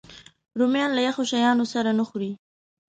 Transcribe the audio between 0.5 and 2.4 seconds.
رومیان له یخو شیانو سره نه خوري